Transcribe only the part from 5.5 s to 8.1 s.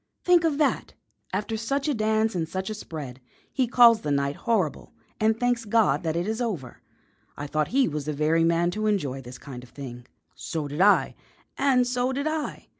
God that it is over. I thought he was